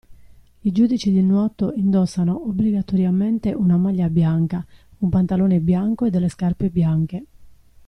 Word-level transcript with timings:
I 0.63 0.71
giudici 0.71 1.11
di 1.11 1.21
nuoto 1.21 1.73
indossano 1.75 2.47
obbligatoriamente 2.47 3.53
una 3.53 3.77
maglia 3.77 4.09
bianca, 4.09 4.65
un 4.97 5.09
pantalone 5.09 5.59
bianco 5.59 6.05
e 6.05 6.09
delle 6.09 6.27
scarpe 6.27 6.71
bianche. 6.71 7.25